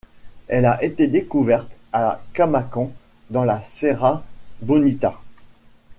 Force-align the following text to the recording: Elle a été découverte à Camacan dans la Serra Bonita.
Elle 0.47 0.65
a 0.65 0.83
été 0.83 1.05
découverte 1.05 1.69
à 1.93 2.21
Camacan 2.33 2.91
dans 3.29 3.43
la 3.43 3.61
Serra 3.61 4.23
Bonita. 4.63 5.21